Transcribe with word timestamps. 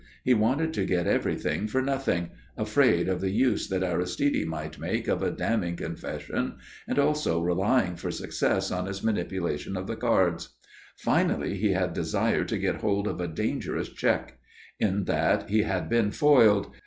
He 0.23 0.33
wanted 0.33 0.73
to 0.73 0.83
get 0.85 1.05
everything 1.05 1.67
for 1.67 1.79
nothing, 1.79 2.31
afraid 2.57 3.07
of 3.07 3.21
the 3.21 3.29
use 3.29 3.67
that 3.67 3.83
Aristide 3.83 4.47
might 4.47 4.79
make 4.79 5.07
of 5.07 5.21
a 5.21 5.29
damning 5.29 5.75
confession, 5.75 6.55
and 6.87 6.97
also 6.97 7.39
relying 7.39 7.95
for 7.97 8.09
success 8.09 8.71
on 8.71 8.87
his 8.87 9.03
manipulation 9.03 9.77
of 9.77 9.85
the 9.85 9.95
cards. 9.95 10.55
Finally 10.97 11.57
he 11.57 11.73
had 11.73 11.93
desired 11.93 12.47
to 12.47 12.57
get 12.57 12.77
hold 12.77 13.07
of 13.07 13.21
a 13.21 13.27
dangerous 13.27 13.89
cheque. 13.89 14.39
In 14.79 15.03
that 15.03 15.51
he 15.51 15.61
had 15.61 15.87
been 15.87 16.09
foiled. 16.09 16.71